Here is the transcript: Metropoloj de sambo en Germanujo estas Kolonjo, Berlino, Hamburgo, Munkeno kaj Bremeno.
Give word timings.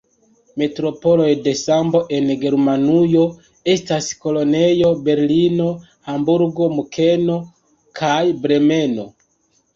Metropoloj 0.59 1.33
de 1.47 1.51
sambo 1.59 2.01
en 2.19 2.31
Germanujo 2.45 3.25
estas 3.75 4.09
Kolonjo, 4.25 4.91
Berlino, 5.11 5.69
Hamburgo, 6.11 6.73
Munkeno 6.81 7.39
kaj 8.03 8.17
Bremeno. 8.49 9.09